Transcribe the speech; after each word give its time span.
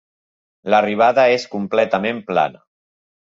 L'arribada 0.73 1.25
és 1.35 1.45
completament 1.53 2.25
plana. 2.31 2.65